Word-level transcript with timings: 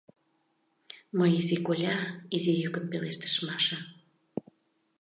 —Мый, 1.17 1.31
изи-коля,— 1.39 1.95
изи 2.35 2.53
йӱкын 2.61 2.85
пелештыш 2.91 3.33
Маша. 3.47 3.79